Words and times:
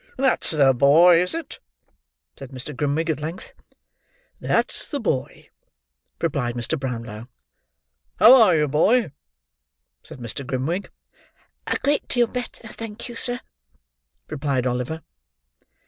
"That's 0.17 0.49
the 0.49 0.73
boy, 0.73 1.21
is 1.21 1.35
it?" 1.35 1.59
said 2.35 2.49
Mr. 2.49 2.75
Grimwig, 2.75 3.11
at 3.11 3.19
length. 3.19 3.53
"That's 4.39 4.89
the 4.89 4.99
boy," 4.99 5.51
replied 6.19 6.55
Mr. 6.55 6.75
Brownlow. 6.79 7.27
"How 8.17 8.41
are 8.41 8.55
you, 8.55 8.67
boy?" 8.67 9.11
said 10.01 10.17
Mr. 10.17 10.43
Grimwig. 10.43 10.89
"A 11.67 11.77
great 11.83 12.07
deal 12.07 12.25
better, 12.25 12.67
thank 12.69 13.09
you, 13.09 13.15
sir," 13.15 13.41
replied 14.27 14.65
Oliver. 14.65 15.03